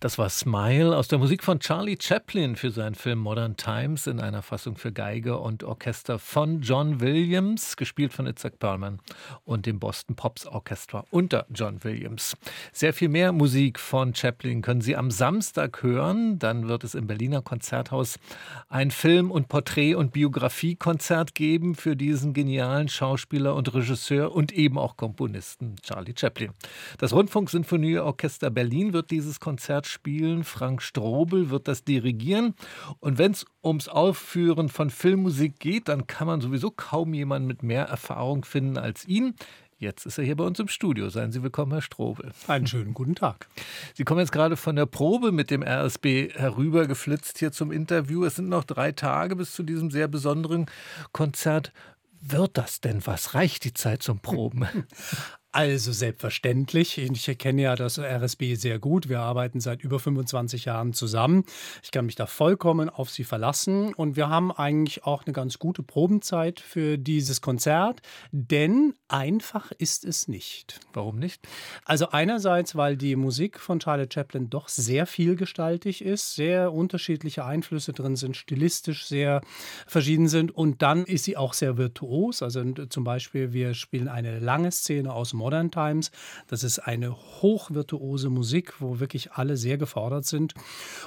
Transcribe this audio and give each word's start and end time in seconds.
Das 0.00 0.16
war 0.16 0.28
Smile 0.28 0.96
aus 0.96 1.08
der 1.08 1.18
Musik 1.18 1.42
von 1.42 1.58
Charlie 1.58 1.98
Chaplin 2.00 2.54
für 2.54 2.70
seinen 2.70 2.94
Film 2.94 3.18
Modern 3.18 3.56
Times 3.56 4.06
in 4.06 4.20
einer 4.20 4.42
Fassung 4.42 4.76
für 4.76 4.92
Geige 4.92 5.38
und 5.38 5.64
Orchester 5.64 6.20
von 6.20 6.62
John 6.62 7.00
Williams, 7.00 7.76
gespielt 7.76 8.12
von 8.12 8.28
Itzhak 8.28 8.60
Perlman 8.60 9.00
und 9.44 9.66
dem 9.66 9.80
Boston 9.80 10.14
Pops 10.14 10.46
Orchestra 10.46 11.04
unter 11.10 11.46
John 11.52 11.82
Williams. 11.82 12.36
Sehr 12.72 12.94
viel 12.94 13.08
mehr 13.08 13.32
Musik 13.32 13.80
von 13.80 14.14
Chaplin 14.14 14.62
können 14.62 14.82
Sie 14.82 14.94
am 14.94 15.10
Samstag 15.10 15.82
hören. 15.82 16.38
Dann 16.38 16.68
wird 16.68 16.84
es 16.84 16.94
im 16.94 17.08
Berliner 17.08 17.42
Konzerthaus 17.42 18.20
ein 18.68 18.92
Film- 18.92 19.32
und 19.32 19.48
Porträt- 19.48 19.96
und 19.96 20.12
Biografiekonzert 20.12 21.34
geben 21.34 21.74
für 21.74 21.96
diesen 21.96 22.34
genialen 22.34 22.88
Schauspieler 22.88 23.56
und 23.56 23.74
Regisseur 23.74 24.32
und 24.32 24.52
eben 24.52 24.78
auch 24.78 24.96
Komponisten 24.96 25.74
Charlie 25.82 26.14
Chaplin. 26.16 26.52
Das 26.98 27.12
Rundfunksinfonieorchester 27.12 28.50
Berlin 28.50 28.92
wird 28.92 29.10
dieses 29.10 29.40
Konzert 29.40 29.87
spielen. 29.88 30.44
Frank 30.44 30.82
Strobel 30.82 31.50
wird 31.50 31.68
das 31.68 31.84
dirigieren. 31.84 32.54
Und 33.00 33.18
wenn 33.18 33.32
es 33.32 33.46
ums 33.62 33.88
Aufführen 33.88 34.68
von 34.68 34.90
Filmmusik 34.90 35.58
geht, 35.58 35.88
dann 35.88 36.06
kann 36.06 36.26
man 36.26 36.40
sowieso 36.40 36.70
kaum 36.70 37.14
jemanden 37.14 37.48
mit 37.48 37.62
mehr 37.62 37.84
Erfahrung 37.84 38.44
finden 38.44 38.78
als 38.78 39.06
ihn. 39.06 39.34
Jetzt 39.80 40.06
ist 40.06 40.18
er 40.18 40.24
hier 40.24 40.34
bei 40.34 40.42
uns 40.42 40.58
im 40.58 40.66
Studio. 40.66 41.08
Seien 41.08 41.30
Sie 41.30 41.44
willkommen, 41.44 41.70
Herr 41.70 41.82
Strobel. 41.82 42.32
Einen 42.48 42.66
schönen 42.66 42.94
guten 42.94 43.14
Tag. 43.14 43.46
Sie 43.94 44.02
kommen 44.02 44.18
jetzt 44.18 44.32
gerade 44.32 44.56
von 44.56 44.74
der 44.74 44.86
Probe 44.86 45.30
mit 45.30 45.52
dem 45.52 45.62
RSB 45.62 46.30
herübergeflitzt 46.34 47.38
hier 47.38 47.52
zum 47.52 47.70
Interview. 47.70 48.24
Es 48.24 48.34
sind 48.34 48.48
noch 48.48 48.64
drei 48.64 48.90
Tage 48.90 49.36
bis 49.36 49.54
zu 49.54 49.62
diesem 49.62 49.92
sehr 49.92 50.08
besonderen 50.08 50.66
Konzert. 51.12 51.72
Wird 52.20 52.58
das 52.58 52.80
denn 52.80 53.06
was? 53.06 53.34
Reicht 53.34 53.62
die 53.62 53.72
Zeit 53.72 54.02
zum 54.02 54.18
Proben? 54.18 54.66
Also 55.58 55.90
selbstverständlich. 55.90 56.98
Ich 56.98 57.36
kenne 57.36 57.62
ja 57.62 57.74
das 57.74 57.98
RSB 57.98 58.54
sehr 58.54 58.78
gut. 58.78 59.08
Wir 59.08 59.18
arbeiten 59.18 59.58
seit 59.58 59.82
über 59.82 59.98
25 59.98 60.66
Jahren 60.66 60.92
zusammen. 60.92 61.42
Ich 61.82 61.90
kann 61.90 62.06
mich 62.06 62.14
da 62.14 62.26
vollkommen 62.26 62.88
auf 62.88 63.10
Sie 63.10 63.24
verlassen. 63.24 63.92
Und 63.92 64.14
wir 64.14 64.28
haben 64.28 64.52
eigentlich 64.52 65.02
auch 65.02 65.26
eine 65.26 65.32
ganz 65.32 65.58
gute 65.58 65.82
Probenzeit 65.82 66.60
für 66.60 66.96
dieses 66.96 67.40
Konzert. 67.40 68.02
Denn 68.30 68.94
einfach 69.08 69.72
ist 69.72 70.04
es 70.04 70.28
nicht. 70.28 70.78
Warum 70.92 71.18
nicht? 71.18 71.42
Also 71.84 72.10
einerseits, 72.10 72.76
weil 72.76 72.96
die 72.96 73.16
Musik 73.16 73.58
von 73.58 73.80
Charlie 73.80 74.06
Chaplin 74.08 74.50
doch 74.50 74.68
sehr 74.68 75.06
vielgestaltig 75.06 76.04
ist, 76.04 76.36
sehr 76.36 76.72
unterschiedliche 76.72 77.44
Einflüsse 77.44 77.92
drin 77.92 78.14
sind, 78.14 78.36
stilistisch 78.36 79.06
sehr 79.06 79.40
verschieden 79.88 80.28
sind. 80.28 80.52
Und 80.52 80.82
dann 80.82 81.04
ist 81.04 81.24
sie 81.24 81.36
auch 81.36 81.52
sehr 81.52 81.76
virtuos. 81.76 82.44
Also 82.44 82.62
zum 82.88 83.02
Beispiel, 83.02 83.52
wir 83.52 83.74
spielen 83.74 84.06
eine 84.06 84.38
lange 84.38 84.70
Szene 84.70 85.12
aus 85.12 85.34
Modern 85.48 85.70
Times. 85.70 86.10
Das 86.46 86.62
ist 86.62 86.78
eine 86.78 87.16
hochvirtuose 87.16 88.28
Musik, 88.28 88.82
wo 88.82 89.00
wirklich 89.00 89.32
alle 89.32 89.56
sehr 89.56 89.78
gefordert 89.78 90.26
sind. 90.26 90.52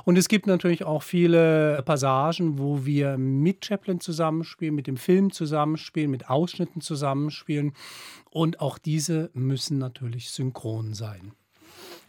Und 0.03 0.17
es 0.17 0.27
gibt 0.27 0.47
natürlich 0.47 0.83
auch 0.83 1.03
viele 1.03 1.83
Passagen, 1.85 2.57
wo 2.57 2.83
wir 2.83 3.19
mit 3.19 3.63
Chaplin 3.63 3.99
zusammenspielen, 3.99 4.73
mit 4.73 4.87
dem 4.87 4.97
Film 4.97 5.31
zusammenspielen, 5.31 6.09
mit 6.09 6.27
Ausschnitten 6.31 6.81
zusammenspielen. 6.81 7.73
Und 8.31 8.61
auch 8.61 8.79
diese 8.79 9.29
müssen 9.35 9.77
natürlich 9.77 10.31
synchron 10.31 10.95
sein. 10.95 11.33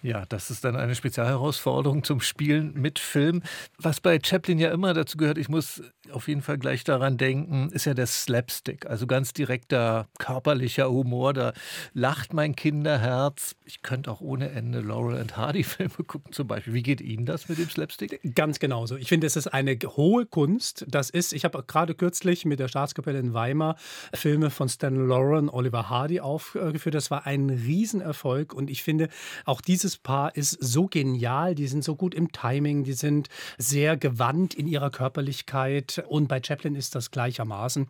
Ja, 0.03 0.25
das 0.27 0.51
ist 0.51 0.65
dann 0.65 0.75
eine 0.75 0.95
Spezialherausforderung 0.95 2.03
zum 2.03 2.21
Spielen 2.21 2.73
mit 2.75 2.99
Film. 2.99 3.43
Was 3.79 4.01
bei 4.01 4.19
Chaplin 4.21 4.59
ja 4.59 4.73
immer 4.73 4.95
dazu 4.95 5.17
gehört, 5.19 5.39
ich 5.39 5.49
muss 5.49 5.83
auf 6.11 6.29
jeden 6.29 6.43
Fall 6.43 6.59
gleich 6.59 6.85
daran 6.85 7.17
denken, 7.17 7.71
ist 7.71 7.85
ja 7.85 7.95
der 7.95 8.07
Slapstick, 8.07 8.87
also 8.87 9.07
ganz 9.07 9.33
direkter 9.33 10.09
körperlicher 10.19 10.91
Humor. 10.91 11.33
Da 11.33 11.53
lacht 11.95 12.33
mein 12.33 12.57
Kinderherz. 12.57 13.55
Ich 13.65 13.83
könnte 13.83 14.11
auch 14.11 14.21
ohne 14.21 14.51
Ende 14.51 14.81
Laurel 14.81 15.21
and 15.21 15.37
Hardy 15.37 15.63
Filme 15.65 15.93
gucken 16.07 16.33
zum 16.33 16.49
Beispiel. 16.49 16.75
Wie 16.75 16.83
geht 16.83 17.01
Ihnen 17.01 17.25
das 17.25 17.49
mit 17.49 17.59
dem 17.59 17.71
Slapstick? 17.71 18.21
Ganz 18.35 18.59
genauso. 18.59 18.97
Ich 18.97 19.09
finde, 19.09 19.27
es 19.27 19.37
ist 19.37 19.47
eine 19.49 19.79
hohe 19.97 20.27
Kunst. 20.27 20.85
Das 20.89 21.09
ist, 21.09 21.33
ich 21.33 21.45
habe 21.45 21.63
gerade 21.67 21.95
kürzlich 21.95 22.45
mit 22.45 22.59
der 22.59 22.69
Staatskapelle 22.69 23.19
in 23.19 23.33
Weimar 23.33 23.77
Filme 24.13 24.51
von 24.51 24.69
Stan 24.69 24.95
Laurel 24.95 25.39
und 25.39 25.51
Oliver 25.51 25.89
Hardy 25.89 26.21
aufgeführt. 26.21 26.95
Das 26.95 27.11
war 27.11 27.27
ein 27.27 27.49
Riesenerfolg 27.51 28.53
und 28.53 28.71
ich 28.71 28.83
finde, 28.83 29.09
auch 29.45 29.61
dieses 29.61 29.99
Paar 29.99 30.35
ist 30.35 30.59
so 30.61 30.87
genial. 30.87 31.55
Die 31.55 31.69
sind 31.69 31.85
so 31.85 31.95
gut 31.95 32.15
im 32.15 32.33
Timing, 32.33 32.85
die 32.85 32.93
sind 32.93 33.29
sehr 33.59 33.97
gewandt 33.97 34.55
in 34.55 34.67
ihrer 34.67 34.91
Körperlichkeit 34.91 36.02
und 36.09 36.29
bei 36.29 36.41
Chaplin 36.43 36.75
ist 36.75 36.95
das 36.95 37.11
gleichermaßen. 37.11 37.89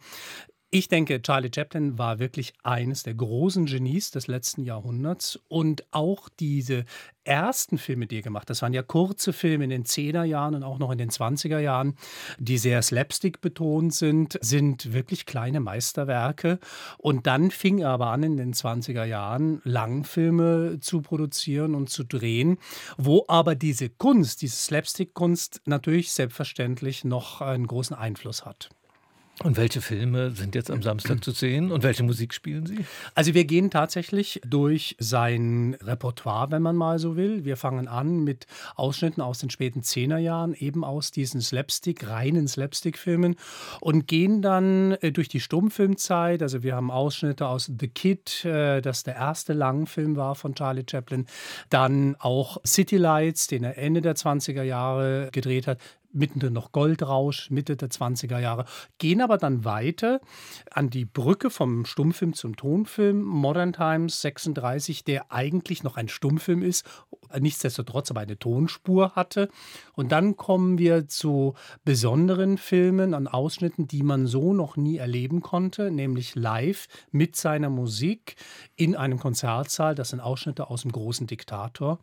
Ich 0.75 0.88
denke, 0.88 1.21
Charlie 1.21 1.50
Chaplin 1.55 1.99
war 1.99 2.19
wirklich 2.19 2.55
eines 2.62 3.03
der 3.03 3.12
großen 3.12 3.66
Genies 3.66 4.10
des 4.10 4.27
letzten 4.27 4.65
Jahrhunderts 4.65 5.38
und 5.49 5.84
auch 5.91 6.31
diese 6.41 6.87
ersten 7.25 7.77
Filme, 7.77 8.06
die 8.06 8.16
er 8.16 8.22
gemacht 8.22 8.44
hat, 8.44 8.50
das 8.50 8.62
waren 8.62 8.72
ja 8.72 8.83
kurze 8.83 9.34
Filme 9.34 9.65
in 9.65 9.71
den 9.71 9.84
10er 9.84 10.25
Jahren 10.25 10.55
und 10.55 10.62
auch 10.62 10.78
noch 10.78 10.91
in 10.91 10.97
den 10.97 11.10
20er 11.10 11.59
Jahren, 11.59 11.99
die 12.38 12.56
sehr 12.56 12.81
slapstick 12.81 13.43
betont 13.43 13.93
sind, 13.93 14.38
sind 14.41 14.94
wirklich 14.94 15.27
kleine 15.27 15.60
Meisterwerke. 15.60 16.59
Und 16.97 17.27
dann 17.27 17.50
fing 17.50 17.81
er 17.81 17.91
aber 17.91 18.06
an, 18.06 18.22
in 18.22 18.39
den 18.39 18.54
20er 18.54 19.04
Jahren 19.04 19.60
Langfilme 19.65 20.78
zu 20.81 21.03
produzieren 21.03 21.75
und 21.75 21.91
zu 21.91 22.03
drehen, 22.03 22.56
wo 22.97 23.27
aber 23.28 23.56
diese 23.56 23.91
Kunst, 23.91 24.41
diese 24.41 24.56
Slapstick-Kunst 24.56 25.60
natürlich 25.66 26.15
selbstverständlich 26.15 27.04
noch 27.04 27.43
einen 27.43 27.66
großen 27.66 27.94
Einfluss 27.94 28.47
hat. 28.47 28.71
Und 29.41 29.56
welche 29.56 29.81
Filme 29.81 30.32
sind 30.32 30.54
jetzt 30.54 30.70
am 30.70 30.82
Samstag 30.82 31.25
zu 31.25 31.31
sehen 31.31 31.72
und 31.72 31.82
welche 31.82 32.03
Musik 32.03 32.34
spielen 32.34 32.66
Sie? 32.66 32.84
Also 33.15 33.32
wir 33.32 33.44
gehen 33.44 33.70
tatsächlich 33.70 34.41
durch 34.47 34.94
sein 35.00 35.76
Repertoire, 35.82 36.50
wenn 36.50 36.62
man 36.62 36.76
mal 36.76 36.98
so 36.98 37.16
will. 37.16 37.44
Wir 37.44 37.56
fangen 37.56 37.88
an 37.88 38.22
mit 38.22 38.47
Ausschnitten 38.76 39.22
aus 39.22 39.38
den 39.38 39.48
späten 39.48 39.82
Zehnerjahren, 39.82 40.54
eben 40.54 40.84
aus 40.84 41.10
diesen 41.10 41.41
Slapstick, 41.41 42.09
reinen 42.09 42.47
Slapstick-Filmen 42.47 43.37
und 43.81 44.06
gehen 44.06 44.42
dann 44.42 44.92
äh, 45.00 45.12
durch 45.12 45.28
die 45.28 45.41
Stummfilmzeit. 45.41 46.42
Also 46.42 46.62
wir 46.62 46.76
haben 46.76 46.91
Ausschnitte 46.91 47.47
aus 47.47 47.72
The 47.81 47.88
Kid, 47.88 48.44
äh, 48.44 48.82
das 48.82 49.03
der 49.03 49.16
erste 49.16 49.54
Langfilm 49.54 50.15
war 50.15 50.34
von 50.34 50.54
Charlie 50.54 50.84
Chaplin. 50.88 51.26
Dann 51.71 52.16
auch 52.19 52.59
City 52.66 52.98
Lights, 52.98 53.47
den 53.47 53.65
er 53.65 53.78
Ende 53.78 54.03
der 54.03 54.15
20er 54.15 54.62
Jahre 54.62 55.31
gedreht 55.32 55.66
hat 55.66 55.78
mittendrin 56.12 56.52
noch 56.52 56.72
Goldrausch, 56.72 57.50
Mitte 57.50 57.76
der 57.76 57.90
20er 57.90 58.38
Jahre, 58.38 58.64
gehen 58.98 59.20
aber 59.20 59.38
dann 59.38 59.64
weiter 59.64 60.20
an 60.70 60.90
die 60.90 61.04
Brücke 61.04 61.50
vom 61.50 61.84
Stummfilm 61.84 62.34
zum 62.34 62.56
Tonfilm, 62.56 63.22
Modern 63.22 63.72
Times 63.72 64.20
36, 64.20 65.04
der 65.04 65.32
eigentlich 65.32 65.82
noch 65.82 65.96
ein 65.96 66.08
Stummfilm 66.08 66.62
ist, 66.62 66.84
nichtsdestotrotz 67.38 68.10
aber 68.10 68.20
eine 68.20 68.38
Tonspur 68.38 69.12
hatte. 69.14 69.48
Und 69.94 70.12
dann 70.12 70.36
kommen 70.36 70.78
wir 70.78 71.08
zu 71.08 71.54
besonderen 71.84 72.58
Filmen 72.58 73.14
an 73.14 73.26
Ausschnitten, 73.26 73.88
die 73.88 74.02
man 74.02 74.26
so 74.26 74.52
noch 74.52 74.76
nie 74.76 74.98
erleben 74.98 75.40
konnte, 75.40 75.90
nämlich 75.90 76.34
live 76.34 76.86
mit 77.10 77.36
seiner 77.36 77.70
Musik 77.70 78.36
in 78.76 78.96
einem 78.96 79.18
Konzertsaal. 79.18 79.94
Das 79.94 80.10
sind 80.10 80.20
Ausschnitte 80.20 80.68
aus 80.68 80.82
dem 80.82 80.92
großen 80.92 81.26
Diktator. 81.26 81.98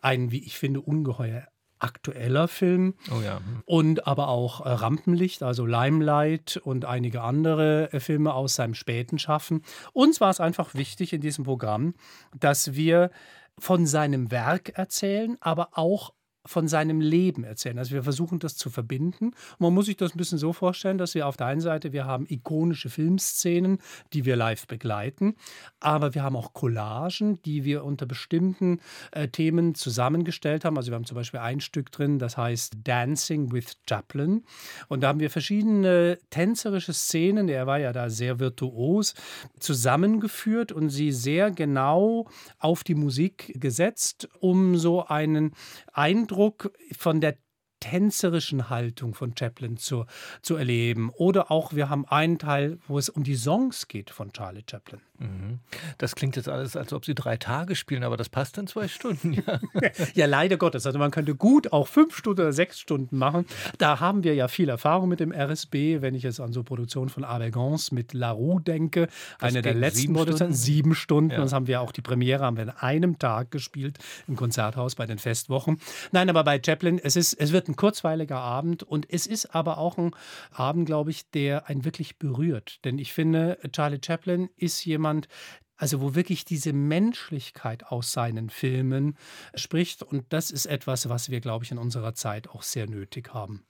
Ein, 0.00 0.30
wie 0.30 0.44
ich 0.44 0.58
finde, 0.58 0.80
ungeheuer 0.80 1.46
aktueller 1.80 2.48
Film. 2.48 2.94
Oh 3.10 3.20
ja. 3.20 3.38
Hm. 3.38 3.62
Und 3.64 4.06
aber 4.06 4.28
auch 4.28 4.64
äh, 4.64 4.70
Rampenlicht, 4.70 5.42
also 5.42 5.66
Limelight 5.66 6.60
und 6.62 6.84
einige 6.84 7.22
andere 7.22 7.92
äh, 7.92 8.00
Filme 8.00 8.34
aus 8.34 8.54
seinem 8.54 8.74
späten 8.74 9.18
Schaffen. 9.18 9.62
Uns 9.92 10.20
war 10.20 10.30
es 10.30 10.40
einfach 10.40 10.74
wichtig 10.74 11.12
in 11.12 11.20
diesem 11.20 11.44
Programm, 11.44 11.94
dass 12.38 12.74
wir 12.74 13.10
von 13.58 13.86
seinem 13.86 14.30
Werk 14.30 14.70
erzählen, 14.70 15.36
aber 15.40 15.70
auch 15.72 16.12
von 16.46 16.68
seinem 16.68 17.00
Leben 17.00 17.44
erzählen. 17.44 17.78
Also 17.78 17.92
wir 17.92 18.02
versuchen 18.02 18.38
das 18.38 18.56
zu 18.56 18.70
verbinden. 18.70 19.32
Man 19.58 19.74
muss 19.74 19.86
sich 19.86 19.96
das 19.96 20.14
ein 20.14 20.18
bisschen 20.18 20.38
so 20.38 20.52
vorstellen, 20.52 20.96
dass 20.96 21.14
wir 21.14 21.26
auf 21.26 21.36
der 21.36 21.46
einen 21.46 21.60
Seite, 21.60 21.92
wir 21.92 22.06
haben 22.06 22.26
ikonische 22.28 22.88
Filmszenen, 22.88 23.78
die 24.12 24.24
wir 24.24 24.36
live 24.36 24.66
begleiten, 24.66 25.34
aber 25.80 26.14
wir 26.14 26.22
haben 26.22 26.36
auch 26.36 26.54
Collagen, 26.54 27.42
die 27.42 27.64
wir 27.64 27.84
unter 27.84 28.06
bestimmten 28.06 28.80
äh, 29.12 29.28
Themen 29.28 29.74
zusammengestellt 29.74 30.64
haben. 30.64 30.78
Also 30.78 30.90
wir 30.90 30.96
haben 30.96 31.04
zum 31.04 31.16
Beispiel 31.16 31.40
ein 31.40 31.60
Stück 31.60 31.92
drin, 31.92 32.18
das 32.18 32.36
heißt 32.36 32.78
Dancing 32.84 33.52
with 33.52 33.76
Chaplin. 33.88 34.44
Und 34.88 35.02
da 35.02 35.08
haben 35.08 35.20
wir 35.20 35.30
verschiedene 35.30 36.18
tänzerische 36.30 36.94
Szenen, 36.94 37.48
er 37.48 37.66
war 37.66 37.78
ja 37.78 37.92
da 37.92 38.08
sehr 38.08 38.38
virtuos, 38.38 39.14
zusammengeführt 39.58 40.72
und 40.72 40.88
sie 40.88 41.12
sehr 41.12 41.50
genau 41.50 42.26
auf 42.58 42.82
die 42.82 42.94
Musik 42.94 43.52
gesetzt, 43.60 44.28
um 44.40 44.76
so 44.76 45.04
einen 45.04 45.52
Eindruck 45.92 46.29
Eindruck 46.30 46.72
von 46.96 47.20
der 47.20 47.36
tänzerischen 47.80 48.70
Haltung 48.70 49.14
von 49.14 49.34
Chaplin 49.36 49.76
zu, 49.76 50.06
zu 50.42 50.56
erleben. 50.56 51.10
Oder 51.10 51.50
auch, 51.50 51.74
wir 51.74 51.88
haben 51.88 52.06
einen 52.06 52.38
Teil, 52.38 52.78
wo 52.86 52.98
es 52.98 53.08
um 53.08 53.24
die 53.24 53.36
Songs 53.36 53.88
geht 53.88 54.10
von 54.10 54.32
Charlie 54.32 54.64
Chaplin. 54.70 55.00
Mhm. 55.18 55.58
Das 55.98 56.14
klingt 56.14 56.36
jetzt 56.36 56.48
alles, 56.48 56.76
als 56.76 56.92
ob 56.92 57.04
Sie 57.04 57.14
drei 57.14 57.36
Tage 57.36 57.76
spielen, 57.76 58.04
aber 58.04 58.16
das 58.16 58.30
passt 58.30 58.56
in 58.56 58.66
zwei 58.66 58.88
Stunden. 58.88 59.34
Ja, 59.34 59.60
ja 60.14 60.26
leider 60.26 60.56
Gottes. 60.56 60.86
Also 60.86 60.98
man 60.98 61.10
könnte 61.10 61.34
gut 61.34 61.72
auch 61.72 61.88
fünf 61.88 62.16
Stunden 62.16 62.40
oder 62.40 62.52
sechs 62.52 62.80
Stunden 62.80 63.18
machen. 63.18 63.44
Da 63.78 64.00
haben 64.00 64.24
wir 64.24 64.34
ja 64.34 64.48
viel 64.48 64.68
Erfahrung 64.68 65.08
mit 65.08 65.20
dem 65.20 65.32
RSB, 65.32 66.00
wenn 66.00 66.14
ich 66.14 66.22
jetzt 66.22 66.40
an 66.40 66.52
so 66.52 66.62
Produktionen 66.62 67.10
von 67.10 67.24
Abergance 67.24 67.94
mit 67.94 68.14
La 68.14 68.30
Roux 68.30 68.60
denke. 68.60 69.08
Das 69.38 69.50
eine 69.50 69.62
der 69.62 69.74
letzten 69.74 70.14
Produktionen, 70.14 70.54
sieben 70.54 70.94
Stunden. 70.94 71.32
Ja. 71.32 71.40
Das 71.40 71.52
haben 71.52 71.66
wir 71.66 71.80
auch 71.82 71.92
die 71.92 72.02
Premiere 72.02 72.44
haben 72.44 72.56
wir 72.56 72.62
an 72.62 72.70
einem 72.70 73.18
Tag 73.18 73.50
gespielt 73.50 73.98
im 74.26 74.36
Konzerthaus 74.36 74.94
bei 74.94 75.06
den 75.06 75.18
Festwochen. 75.18 75.80
Nein, 76.12 76.30
aber 76.30 76.44
bei 76.44 76.60
Chaplin, 76.64 76.98
es, 76.98 77.16
ist, 77.16 77.34
es 77.34 77.52
wird 77.52 77.68
ein 77.70 77.76
kurzweiliger 77.76 78.38
Abend 78.38 78.82
und 78.82 79.10
es 79.10 79.26
ist 79.26 79.54
aber 79.54 79.78
auch 79.78 79.96
ein 79.96 80.10
Abend, 80.52 80.86
glaube 80.86 81.10
ich, 81.10 81.30
der 81.30 81.68
einen 81.68 81.84
wirklich 81.84 82.18
berührt. 82.18 82.84
Denn 82.84 82.98
ich 82.98 83.12
finde, 83.12 83.58
Charlie 83.72 84.00
Chaplin 84.04 84.50
ist 84.56 84.84
jemand, 84.84 85.28
also 85.76 86.00
wo 86.02 86.14
wirklich 86.14 86.44
diese 86.44 86.72
Menschlichkeit 86.74 87.86
aus 87.86 88.12
seinen 88.12 88.50
Filmen 88.50 89.16
spricht. 89.54 90.02
Und 90.02 90.26
das 90.28 90.50
ist 90.50 90.66
etwas, 90.66 91.08
was 91.08 91.30
wir, 91.30 91.40
glaube 91.40 91.64
ich, 91.64 91.70
in 91.70 91.78
unserer 91.78 92.14
Zeit 92.14 92.50
auch 92.50 92.62
sehr 92.62 92.86
nötig 92.86 93.32
haben. 93.32 93.64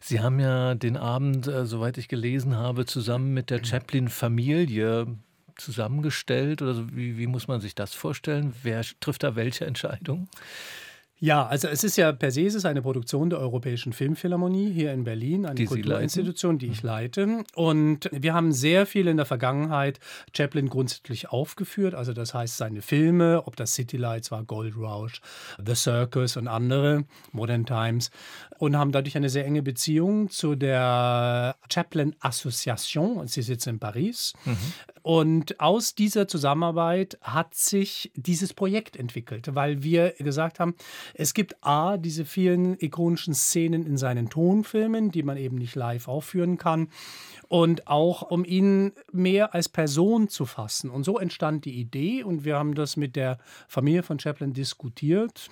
Sie 0.00 0.20
haben 0.20 0.40
ja 0.40 0.74
den 0.74 0.96
Abend, 0.96 1.46
äh, 1.46 1.66
soweit 1.66 1.98
ich 1.98 2.08
gelesen 2.08 2.56
habe, 2.56 2.84
zusammen 2.84 3.32
mit 3.32 3.50
der 3.50 3.64
Chaplin-Familie 3.64 5.06
zusammengestellt. 5.56 6.62
Oder 6.62 6.74
so. 6.74 6.96
wie, 6.96 7.16
wie 7.16 7.28
muss 7.28 7.46
man 7.46 7.60
sich 7.60 7.76
das 7.76 7.94
vorstellen? 7.94 8.54
Wer 8.62 8.82
trifft 8.98 9.22
da 9.22 9.36
welche 9.36 9.66
Entscheidung? 9.66 10.28
Ja, 11.20 11.46
also 11.46 11.66
es 11.66 11.82
ist 11.82 11.96
ja 11.96 12.12
per 12.12 12.30
se 12.30 12.46
es 12.46 12.54
ist 12.54 12.64
eine 12.64 12.80
Produktion 12.80 13.28
der 13.28 13.40
Europäischen 13.40 13.92
Filmphilharmonie 13.92 14.70
hier 14.72 14.92
in 14.92 15.02
Berlin, 15.02 15.46
eine 15.46 15.56
die 15.56 15.64
Kulturinstitution, 15.64 16.58
die 16.58 16.68
ich 16.68 16.82
leite. 16.82 17.42
Und 17.54 18.08
wir 18.12 18.34
haben 18.34 18.52
sehr 18.52 18.86
viel 18.86 19.08
in 19.08 19.16
der 19.16 19.26
Vergangenheit 19.26 19.98
Chaplin 20.36 20.68
grundsätzlich 20.68 21.30
aufgeführt. 21.30 21.94
Also 21.94 22.12
das 22.12 22.34
heißt 22.34 22.56
seine 22.56 22.82
Filme, 22.82 23.42
ob 23.46 23.56
das 23.56 23.74
City 23.74 23.96
Lights 23.96 24.30
war, 24.30 24.44
Gold 24.44 24.76
Rush, 24.76 25.20
The 25.64 25.74
Circus 25.74 26.36
und 26.36 26.46
andere, 26.46 27.04
Modern 27.32 27.66
Times. 27.66 28.10
Und 28.58 28.76
haben 28.76 28.92
dadurch 28.92 29.16
eine 29.16 29.28
sehr 29.28 29.44
enge 29.44 29.62
Beziehung 29.62 30.30
zu 30.30 30.54
der 30.54 31.56
Chaplin 31.72 32.14
Association. 32.20 33.26
Sie 33.26 33.42
sitzt 33.42 33.66
in 33.66 33.78
Paris. 33.78 34.34
Mhm. 34.44 34.56
Und 35.02 35.60
aus 35.60 35.94
dieser 35.94 36.28
Zusammenarbeit 36.28 37.18
hat 37.22 37.54
sich 37.54 38.10
dieses 38.14 38.54
Projekt 38.54 38.96
entwickelt, 38.96 39.54
weil 39.54 39.82
wir 39.82 40.12
gesagt 40.18 40.60
haben, 40.60 40.74
es 41.14 41.34
gibt 41.34 41.56
A, 41.62 41.96
diese 41.96 42.24
vielen 42.24 42.78
ikonischen 42.78 43.34
Szenen 43.34 43.86
in 43.86 43.96
seinen 43.96 44.28
Tonfilmen, 44.28 45.10
die 45.10 45.22
man 45.22 45.36
eben 45.36 45.56
nicht 45.56 45.74
live 45.74 46.08
aufführen 46.08 46.58
kann. 46.58 46.88
Und 47.48 47.86
auch 47.86 48.22
um 48.22 48.44
ihn 48.44 48.92
mehr 49.10 49.54
als 49.54 49.68
Person 49.68 50.28
zu 50.28 50.44
fassen. 50.44 50.90
Und 50.90 51.04
so 51.04 51.18
entstand 51.18 51.64
die 51.64 51.80
Idee 51.80 52.22
und 52.22 52.44
wir 52.44 52.58
haben 52.58 52.74
das 52.74 52.96
mit 52.96 53.16
der 53.16 53.38
Familie 53.66 54.02
von 54.02 54.18
Chaplin 54.18 54.52
diskutiert. 54.52 55.48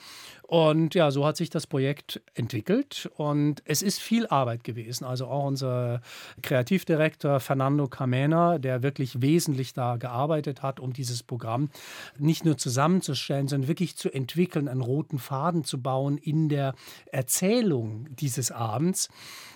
Und 0.47 0.95
ja, 0.95 1.11
so 1.11 1.27
hat 1.27 1.37
sich 1.37 1.51
das 1.51 1.67
Projekt 1.67 2.21
entwickelt 2.35 3.11
und 3.17 3.63
es 3.65 3.83
ist 3.83 4.01
viel 4.01 4.29
Arbeit 4.29 4.63
gewesen. 4.63 5.05
Also 5.05 5.27
auch 5.27 5.45
unser 5.45 6.01
Kreativdirektor 6.43 7.41
Fernando 7.41 7.89
Camena, 7.89 8.59
der 8.59 8.85
wirklich 8.85 9.21
wesentlich 9.21 9.73
da 9.73 9.97
gearbeitet 9.97 10.63
hat, 10.63 10.79
um 10.79 10.93
dieses 10.93 11.25
Programm 11.25 11.69
nicht 12.17 12.45
nur 12.45 12.57
zusammenzustellen, 12.57 13.49
sondern 13.49 13.67
wirklich 13.67 13.97
zu 13.97 14.09
entwickeln, 14.09 14.69
einen 14.69 14.83
roten 14.83 15.19
Faden 15.19 15.65
zu 15.65 15.83
bauen 15.83 16.17
in 16.17 16.49
der 16.49 16.75
Erzählung 17.11 18.07
dieses 18.15 18.53
Abends. 18.53 19.09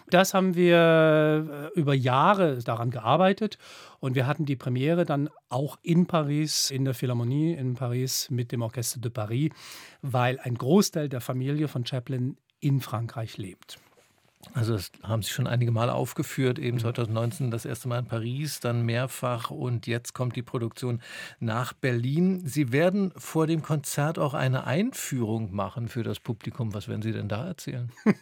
Das 0.08 0.34
haben 0.34 0.56
wir 0.56 1.70
äh, 1.74 1.78
über 1.78 1.94
Jahre 1.94 2.29
daran 2.38 2.90
gearbeitet 2.90 3.58
und 4.00 4.14
wir 4.14 4.26
hatten 4.26 4.44
die 4.44 4.56
Premiere 4.56 5.04
dann 5.04 5.28
auch 5.48 5.78
in 5.82 6.06
Paris, 6.06 6.70
in 6.70 6.84
der 6.84 6.94
Philharmonie 6.94 7.52
in 7.52 7.74
Paris 7.74 8.28
mit 8.30 8.52
dem 8.52 8.62
Orchestre 8.62 9.00
de 9.00 9.10
Paris, 9.10 9.50
weil 10.02 10.38
ein 10.40 10.54
Großteil 10.54 11.08
der 11.08 11.20
Familie 11.20 11.68
von 11.68 11.84
Chaplin 11.84 12.36
in 12.60 12.80
Frankreich 12.80 13.36
lebt. 13.38 13.78
Also 14.54 14.72
das 14.72 14.90
haben 15.02 15.22
Sie 15.22 15.30
schon 15.30 15.46
einige 15.46 15.70
Male 15.70 15.92
aufgeführt, 15.94 16.58
eben 16.58 16.78
2019 16.78 17.46
mhm. 17.46 17.50
das 17.50 17.66
erste 17.66 17.88
Mal 17.88 18.00
in 18.00 18.06
Paris, 18.06 18.58
dann 18.60 18.82
mehrfach 18.82 19.50
und 19.50 19.86
jetzt 19.86 20.14
kommt 20.14 20.34
die 20.34 20.42
Produktion 20.42 21.02
nach 21.40 21.74
Berlin. 21.74 22.42
Sie 22.46 22.72
werden 22.72 23.12
vor 23.16 23.46
dem 23.46 23.62
Konzert 23.62 24.18
auch 24.18 24.32
eine 24.32 24.64
Einführung 24.64 25.54
machen 25.54 25.88
für 25.88 26.02
das 26.02 26.20
Publikum. 26.20 26.72
Was 26.72 26.88
werden 26.88 27.02
Sie 27.02 27.12
denn 27.12 27.28
da 27.28 27.46
erzählen? 27.46 27.90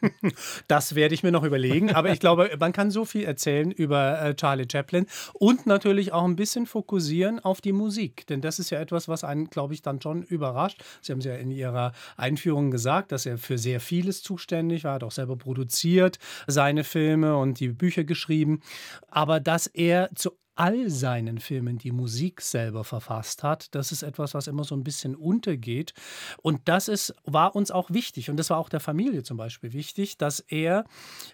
Das 0.66 0.94
werde 0.94 1.14
ich 1.14 1.22
mir 1.22 1.32
noch 1.32 1.44
überlegen, 1.44 1.94
aber 1.94 2.10
ich 2.10 2.20
glaube, 2.20 2.50
man 2.58 2.72
kann 2.72 2.90
so 2.90 3.04
viel 3.04 3.24
erzählen 3.24 3.70
über 3.70 4.20
äh, 4.20 4.34
Charlie 4.34 4.66
Chaplin 4.70 5.06
und 5.32 5.66
natürlich 5.66 6.12
auch 6.12 6.24
ein 6.24 6.36
bisschen 6.36 6.66
fokussieren 6.66 7.40
auf 7.40 7.60
die 7.60 7.72
Musik, 7.72 8.26
denn 8.26 8.40
das 8.40 8.58
ist 8.58 8.70
ja 8.70 8.80
etwas, 8.80 9.08
was 9.08 9.24
einen, 9.24 9.48
glaube 9.50 9.74
ich, 9.74 9.82
dann 9.82 10.00
schon 10.00 10.22
überrascht. 10.22 10.82
Sie 11.00 11.12
haben 11.12 11.20
es 11.20 11.24
ja 11.24 11.34
in 11.34 11.50
Ihrer 11.50 11.92
Einführung 12.16 12.70
gesagt, 12.70 13.12
dass 13.12 13.26
er 13.26 13.38
für 13.38 13.58
sehr 13.58 13.80
vieles 13.80 14.22
zuständig 14.22 14.84
war, 14.84 14.94
hat 14.94 15.04
auch 15.04 15.12
selber 15.12 15.36
produziert 15.36 16.07
produziert, 16.08 16.18
seine 16.46 16.84
Filme 16.84 17.36
und 17.36 17.60
die 17.60 17.68
Bücher 17.68 18.04
geschrieben, 18.04 18.60
aber 19.08 19.40
dass 19.40 19.66
er 19.66 20.10
zu 20.14 20.32
all 20.58 20.90
seinen 20.90 21.38
Filmen 21.38 21.78
die 21.78 21.92
Musik 21.92 22.40
selber 22.40 22.82
verfasst 22.82 23.44
hat. 23.44 23.72
Das 23.76 23.92
ist 23.92 24.02
etwas, 24.02 24.34
was 24.34 24.48
immer 24.48 24.64
so 24.64 24.74
ein 24.74 24.82
bisschen 24.82 25.14
untergeht. 25.14 25.94
Und 26.42 26.62
das 26.64 26.88
ist, 26.88 27.14
war 27.24 27.54
uns 27.54 27.70
auch 27.70 27.90
wichtig. 27.90 28.28
Und 28.28 28.38
das 28.38 28.50
war 28.50 28.58
auch 28.58 28.68
der 28.68 28.80
Familie 28.80 29.22
zum 29.22 29.36
Beispiel 29.36 29.72
wichtig, 29.72 30.18
dass 30.18 30.40
er 30.40 30.84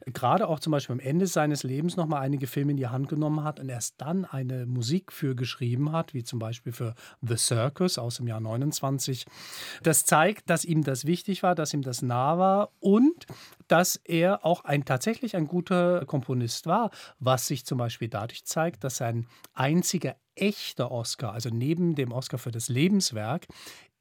gerade 0.05 0.47
auch 0.47 0.61
zum 0.61 0.73
Beispiel 0.73 0.93
am 0.93 1.01
Ende 1.01 1.27
seines 1.27 1.63
Lebens 1.63 1.97
nochmal 1.97 2.21
einige 2.21 2.47
Filme 2.47 2.73
in 2.73 2.77
die 2.77 2.89
Hand 2.89 3.09
genommen 3.09 3.43
hat 3.45 3.61
und 3.61 3.71
erst 3.71 3.95
dann 3.97 4.27
eine 4.27 4.67
Musik 4.67 5.11
für 5.11 5.35
geschrieben 5.35 5.93
hat, 5.93 6.13
wie 6.13 6.23
zum 6.23 6.39
Beispiel 6.39 6.75
für 6.75 6.95
The 7.23 7.39
Circus 7.39 7.97
aus 7.97 8.17
dem 8.17 8.29
Jahr 8.29 8.41
29. 8.41 9.25
Das 9.83 10.05
zeigt, 10.05 10.51
dass 10.51 10.67
ihm 10.67 10.85
das 10.85 11.07
wichtig 11.07 11.43
war, 11.43 11.55
dass 11.55 11.73
ihm 11.73 11.81
das 11.81 12.03
nah 12.03 12.37
war 12.37 12.73
und 12.79 13.25
dass 13.69 13.97
er 14.05 14.45
auch 14.45 14.65
ein 14.65 14.85
tatsächlich 14.85 15.37
ein 15.37 15.47
guter 15.47 16.05
Komponist 16.05 16.67
war, 16.67 16.91
was 17.19 17.47
sich 17.47 17.65
zum 17.65 17.79
Beispiel 17.79 18.09
dadurch 18.09 18.45
zeigt, 18.45 18.85
dass 18.85 18.99
sein 18.99 19.14
einziger 19.53 20.17
echter 20.35 20.91
Oscar, 20.91 21.33
also 21.33 21.51
neben 21.51 21.95
dem 21.95 22.13
Oscar 22.13 22.39
für 22.39 22.51
das 22.51 22.69
Lebenswerk, 22.69 23.47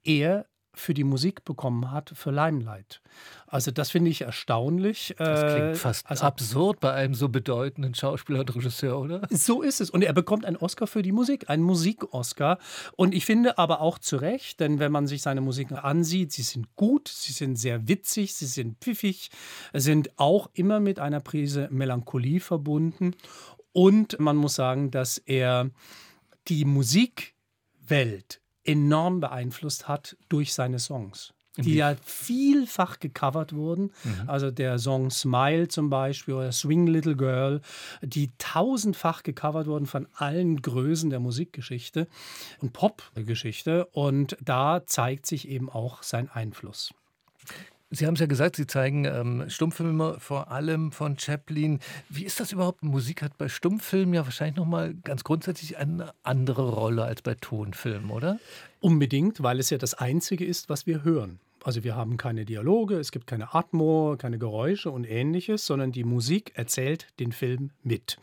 er 0.03 0.45
für 0.75 0.93
die 0.93 1.03
Musik 1.03 1.45
bekommen 1.45 1.91
hat 1.91 2.11
für 2.15 2.31
Limelight. 2.31 3.01
Also 3.45 3.69
das 3.69 3.91
finde 3.91 4.09
ich 4.09 4.21
erstaunlich. 4.21 5.13
Das 5.17 5.41
klingt 5.41 5.57
äh, 5.59 5.75
fast 5.75 6.09
also, 6.09 6.23
absurd 6.23 6.79
bei 6.79 6.91
einem 6.93 7.13
so 7.13 7.29
bedeutenden 7.29 7.93
Schauspieler 7.93 8.39
und 8.39 8.55
Regisseur, 8.55 8.99
oder? 8.99 9.21
So 9.29 9.61
ist 9.61 9.81
es. 9.81 9.91
Und 9.91 10.03
er 10.03 10.13
bekommt 10.13 10.45
einen 10.45 10.57
Oscar 10.57 10.87
für 10.87 11.03
die 11.03 11.11
Musik, 11.11 11.49
einen 11.49 11.61
Musik-Oscar. 11.61 12.57
Und 12.95 13.13
ich 13.13 13.25
finde 13.25 13.59
aber 13.59 13.81
auch 13.81 13.99
zu 13.99 14.17
Recht, 14.17 14.59
denn 14.59 14.79
wenn 14.79 14.91
man 14.91 15.05
sich 15.05 15.21
seine 15.21 15.41
Musiken 15.41 15.77
ansieht, 15.77 16.31
sie 16.31 16.41
sind 16.41 16.75
gut, 16.75 17.07
sie 17.07 17.33
sind 17.33 17.55
sehr 17.55 17.87
witzig, 17.87 18.33
sie 18.33 18.47
sind 18.47 18.79
pfiffig, 18.79 19.29
sind 19.73 20.17
auch 20.17 20.49
immer 20.53 20.79
mit 20.79 20.97
einer 20.97 21.19
Prise 21.19 21.67
Melancholie 21.71 22.39
verbunden. 22.39 23.15
Und 23.73 24.19
man 24.19 24.37
muss 24.37 24.55
sagen, 24.55 24.91
dass 24.91 25.17
er 25.17 25.69
die 26.47 26.65
Musikwelt 26.65 28.39
enorm 28.63 29.19
beeinflusst 29.19 29.87
hat 29.87 30.15
durch 30.29 30.53
seine 30.53 30.79
Songs 30.79 31.33
die 31.57 31.75
ja 31.75 31.95
vielfach 32.03 32.99
gecovert 32.99 33.53
wurden. 33.53 33.91
Mhm. 34.03 34.27
Also 34.27 34.49
der 34.49 34.79
Song 34.79 35.11
Smile 35.11 35.67
zum 35.67 35.89
Beispiel 35.89 36.33
oder 36.33 36.51
Swing 36.51 36.87
Little 36.87 37.15
Girl, 37.15 37.61
die 38.01 38.31
tausendfach 38.37 39.23
gecovert 39.23 39.67
wurden 39.67 39.85
von 39.85 40.07
allen 40.15 40.61
Größen 40.61 41.09
der 41.09 41.19
Musikgeschichte 41.19 42.07
und 42.59 42.73
Popgeschichte. 42.73 43.85
Und 43.87 44.35
da 44.41 44.85
zeigt 44.85 45.25
sich 45.25 45.47
eben 45.47 45.69
auch 45.69 46.01
sein 46.01 46.29
Einfluss. 46.29 46.93
Sie 47.95 48.07
haben 48.07 48.15
es 48.15 48.19
ja 48.19 48.25
gesagt, 48.25 48.55
Sie 48.55 48.65
zeigen 48.65 49.05
ähm, 49.05 49.49
Stummfilme 49.49 50.17
vor 50.19 50.49
allem 50.49 50.91
von 50.91 51.19
Chaplin. 51.19 51.79
Wie 52.09 52.25
ist 52.25 52.39
das 52.39 52.51
überhaupt? 52.51 52.83
Musik 52.83 53.21
hat 53.21 53.37
bei 53.37 53.49
Stummfilmen 53.49 54.15
ja 54.15 54.25
wahrscheinlich 54.25 54.55
nochmal 54.55 54.95
ganz 55.03 55.23
grundsätzlich 55.23 55.77
eine 55.77 56.11
andere 56.23 56.69
Rolle 56.69 57.03
als 57.03 57.21
bei 57.21 57.35
Tonfilmen, 57.35 58.09
oder? 58.09 58.39
Unbedingt, 58.79 59.43
weil 59.43 59.59
es 59.59 59.69
ja 59.69 59.77
das 59.77 59.93
Einzige 59.93 60.43
ist, 60.43 60.69
was 60.69 60.87
wir 60.87 61.03
hören. 61.03 61.39
Also 61.63 61.83
wir 61.83 61.95
haben 61.95 62.17
keine 62.17 62.45
Dialoge, 62.45 62.95
es 62.95 63.11
gibt 63.11 63.25
keine 63.25 63.53
Atmo, 63.55 64.15
keine 64.17 64.37
Geräusche 64.37 64.91
und 64.91 65.05
ähnliches, 65.05 65.65
sondern 65.65 65.91
die 65.91 66.03
Musik 66.03 66.51
erzählt 66.55 67.07
den 67.19 67.31
Film 67.31 67.71
mit. 67.83 68.17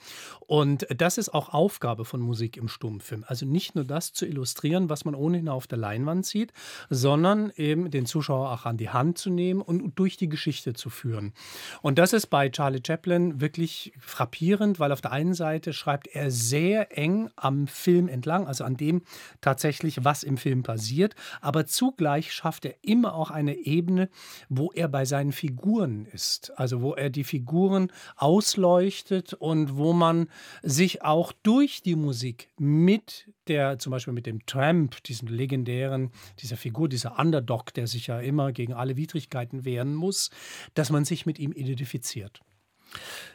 Und 0.46 0.86
das 0.94 1.16
ist 1.16 1.32
auch 1.32 1.48
Aufgabe 1.50 2.04
von 2.04 2.20
Musik 2.20 2.56
im 2.56 2.68
Stummfilm. 2.68 3.24
Also 3.26 3.46
nicht 3.46 3.74
nur 3.74 3.84
das 3.84 4.12
zu 4.12 4.26
illustrieren, 4.26 4.90
was 4.90 5.04
man 5.04 5.14
ohnehin 5.14 5.48
auf 5.48 5.66
der 5.66 5.78
Leinwand 5.78 6.26
sieht, 6.26 6.52
sondern 6.90 7.50
eben 7.56 7.90
den 7.90 8.04
Zuschauer 8.04 8.50
auch 8.50 8.66
an 8.66 8.76
die 8.76 8.90
Hand 8.90 9.16
zu 9.16 9.30
nehmen 9.30 9.62
und 9.62 9.98
durch 9.98 10.16
die 10.16 10.28
Geschichte 10.28 10.74
zu 10.74 10.90
führen. 10.90 11.32
Und 11.80 11.98
das 11.98 12.12
ist 12.12 12.26
bei 12.26 12.48
Charlie 12.50 12.82
Chaplin 12.86 13.40
wirklich 13.40 13.92
frappierend, 13.98 14.80
weil 14.80 14.92
auf 14.92 15.00
der 15.00 15.12
einen 15.12 15.34
Seite 15.34 15.72
schreibt 15.72 16.08
er 16.08 16.30
sehr 16.30 16.96
eng 16.96 17.30
am 17.36 17.66
Film 17.66 18.08
entlang, 18.08 18.46
also 18.46 18.64
an 18.64 18.76
dem 18.76 19.02
tatsächlich, 19.40 20.04
was 20.04 20.22
im 20.22 20.36
Film 20.36 20.62
passiert, 20.62 21.14
aber 21.40 21.64
zugleich 21.66 22.32
schafft 22.32 22.64
er 22.64 22.74
immer 22.82 23.14
auch 23.14 23.29
auch 23.30 23.34
eine 23.34 23.54
Ebene, 23.54 24.08
wo 24.48 24.70
er 24.72 24.88
bei 24.88 25.04
seinen 25.04 25.32
Figuren 25.32 26.06
ist. 26.06 26.52
Also 26.56 26.82
wo 26.82 26.94
er 26.94 27.10
die 27.10 27.24
Figuren 27.24 27.92
ausleuchtet 28.16 29.34
und 29.34 29.76
wo 29.76 29.92
man 29.92 30.28
sich 30.62 31.02
auch 31.02 31.32
durch 31.42 31.82
die 31.82 31.96
Musik 31.96 32.48
mit 32.58 33.28
der, 33.46 33.78
zum 33.78 33.90
Beispiel 33.90 34.14
mit 34.14 34.26
dem 34.26 34.44
Tramp, 34.46 35.02
diesem 35.04 35.28
legendären, 35.28 36.10
dieser 36.40 36.56
Figur, 36.56 36.88
dieser 36.88 37.18
Underdog, 37.18 37.74
der 37.74 37.86
sich 37.86 38.06
ja 38.08 38.20
immer 38.20 38.52
gegen 38.52 38.72
alle 38.72 38.96
Widrigkeiten 38.96 39.64
wehren 39.64 39.94
muss, 39.94 40.30
dass 40.74 40.90
man 40.90 41.04
sich 41.04 41.26
mit 41.26 41.38
ihm 41.38 41.52
identifiziert. 41.52 42.40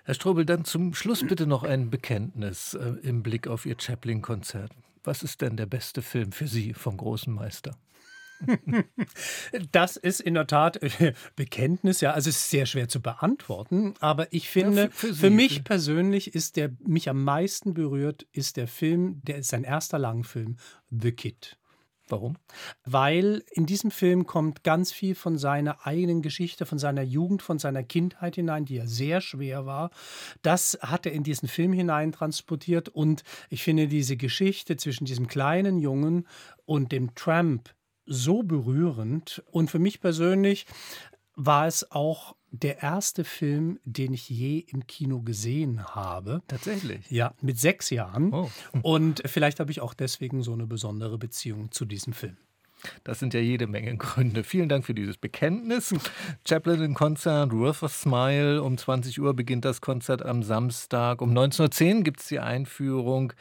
Herr 0.04 0.14
Strobel, 0.14 0.46
dann 0.46 0.66
zum 0.66 0.94
Schluss 0.94 1.26
bitte 1.26 1.48
noch 1.48 1.64
ein 1.64 1.90
Bekenntnis 1.90 2.74
äh, 2.74 2.96
im 3.04 3.24
Blick 3.24 3.48
auf 3.48 3.66
Ihr 3.66 3.76
Chaplin-Konzert. 3.80 4.72
Was 5.04 5.24
ist 5.24 5.42
denn 5.42 5.56
der 5.56 5.66
beste 5.66 6.02
Film 6.02 6.32
für 6.32 6.48
Sie 6.48 6.74
vom 6.74 6.98
großen 6.98 7.34
Meister? 7.34 7.78
Das 9.72 9.98
ist 9.98 10.20
in 10.20 10.34
der 10.34 10.48
Tat 10.48 10.82
äh, 10.82 11.14
Bekenntnis, 11.36 12.02
ja. 12.02 12.12
Also 12.12 12.30
es 12.30 12.38
ist 12.38 12.50
sehr 12.50 12.66
schwer 12.66 12.88
zu 12.88 13.02
beantworten, 13.02 13.94
aber 14.00 14.32
ich 14.34 14.50
finde, 14.50 14.84
ja, 14.84 14.90
für, 14.90 15.08
für, 15.08 15.16
für, 15.16 15.30
mich 15.30 15.64
persönlich 15.64 16.36
ist 16.36 16.56
der 16.56 16.72
mich 16.86 17.10
am 17.10 17.24
meisten 17.24 17.74
berührt, 17.74 18.28
ist 18.32 18.58
der 18.58 18.68
Film, 18.68 19.22
der 19.24 19.38
ist 19.38 19.50
sein 19.50 19.64
erster 19.64 20.00
Langfilm, 20.00 20.58
The 20.90 21.12
Kid. 21.12 21.58
Warum? 22.08 22.38
Weil 22.84 23.44
in 23.52 23.66
diesem 23.66 23.90
Film 23.90 24.28
kommt 24.28 24.64
ganz 24.64 24.92
viel 24.92 25.16
von 25.16 25.40
seiner 25.40 25.88
eigenen 25.88 26.22
Geschichte, 26.22 26.68
von 26.68 26.78
seiner 26.78 27.02
Jugend, 27.02 27.42
von 27.42 27.58
seiner 27.58 27.82
Kindheit 27.82 28.36
hinein, 28.36 28.66
die 28.66 28.76
ja 28.76 28.86
sehr 28.86 29.22
schwer 29.22 29.66
war. 29.66 29.90
Das 30.44 30.78
hat 30.82 31.08
er 31.08 31.14
in 31.14 31.24
diesen 31.24 31.48
Film 31.48 31.74
hinein 31.74 32.12
transportiert 32.12 32.90
und 32.90 33.24
ich 33.50 33.64
finde 33.64 33.88
diese 33.88 34.18
Geschichte 34.18 34.78
zwischen 34.78 35.06
diesem 35.06 35.28
kleinen 35.28 35.80
Jungen 35.80 36.28
und 36.66 36.92
dem 36.92 37.16
Tramp 37.16 37.74
so 38.06 38.44
berührend 38.44 39.44
und 39.52 39.72
für 39.72 39.80
mich 39.80 40.02
persönlich 40.02 40.66
war 41.36 41.68
es 41.68 41.92
auch 41.92 42.36
der 42.52 42.82
erste 42.82 43.24
Film, 43.24 43.80
den 43.84 44.14
ich 44.14 44.30
je 44.30 44.60
im 44.60 44.88
Kino 44.88 45.22
gesehen 45.22 45.84
habe. 45.84 46.42
Tatsächlich? 46.48 47.10
Ja, 47.12 47.34
mit 47.42 47.60
sechs 47.60 47.90
Jahren. 47.90 48.34
Oh. 48.34 48.50
Und 48.82 49.22
vielleicht 49.26 49.60
habe 49.60 49.72
ich 49.72 49.82
auch 49.82 49.94
deswegen 49.94 50.42
so 50.42 50.54
eine 50.54 50.66
besondere 50.66 51.18
Beziehung 51.18 51.72
zu 51.72 51.86
diesem 51.86 52.14
Film. 52.14 52.38
Das 53.04 53.20
sind 53.20 53.34
ja 53.34 53.40
jede 53.40 53.68
Menge 53.68 53.96
Gründe. 53.98 54.44
Vielen 54.44 54.70
Dank 54.70 54.86
für 54.86 54.94
dieses 54.94 55.18
Bekenntnis. 55.18 55.94
Chaplin 56.48 56.82
in 56.82 56.94
Konzert, 56.94 57.52
Worth 57.52 57.84
a 57.84 57.90
Smile. 57.90 58.62
Um 58.62 58.78
20 58.78 59.20
Uhr 59.22 59.34
beginnt 59.34 59.66
das 59.66 59.82
Konzert 59.82 60.24
am 60.24 60.44
Samstag. 60.44 61.22
Um 61.22 61.34
19.10 61.34 61.98
Uhr 61.98 62.04
gibt 62.04 62.20
es 62.20 62.28
die 62.28 62.40
Einführung 62.40 63.34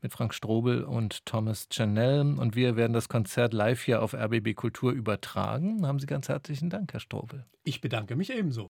mit 0.00 0.12
Frank 0.12 0.34
Strobel 0.34 0.84
und 0.84 1.26
Thomas 1.26 1.68
Chanel. 1.70 2.38
Und 2.38 2.54
wir 2.56 2.76
werden 2.76 2.92
das 2.92 3.08
Konzert 3.08 3.52
live 3.52 3.82
hier 3.82 4.02
auf 4.02 4.14
RBB 4.14 4.54
Kultur 4.54 4.92
übertragen. 4.92 5.86
Haben 5.86 5.98
Sie 5.98 6.06
ganz 6.06 6.28
herzlichen 6.28 6.70
Dank, 6.70 6.92
Herr 6.92 7.00
Strobel. 7.00 7.44
Ich 7.64 7.80
bedanke 7.80 8.16
mich 8.16 8.30
ebenso. 8.30 8.70